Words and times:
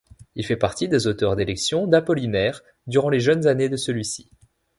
Il 0.33 0.43
fait 0.43 0.57
partie 0.57 0.89
des 0.89 1.05
auteurs 1.05 1.35
d’élection 1.35 1.85
d’Apollinaire 1.85 2.63
durant 2.87 3.09
les 3.11 3.19
jeunes 3.19 3.45
années 3.45 3.69
de 3.69 3.77
celui-ci. 3.77 4.31